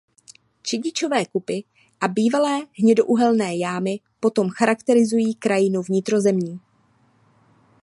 [0.61, 1.63] Čedičové kupy
[2.01, 6.59] a bývalé hnědouhelné jámy potom charakterizují krajinu vnitrozemí.